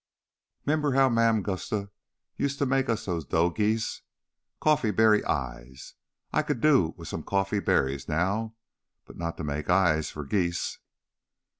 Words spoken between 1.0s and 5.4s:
Mam Gusta used to make us those dough geese? Coffee berry